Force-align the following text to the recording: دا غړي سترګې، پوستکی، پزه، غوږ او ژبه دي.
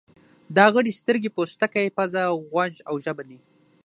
دا 0.57 0.65
غړي 0.73 0.91
سترګې، 1.01 1.29
پوستکی، 1.35 1.87
پزه، 1.97 2.23
غوږ 2.49 2.73
او 2.89 2.95
ژبه 3.03 3.23
دي. 3.29 3.39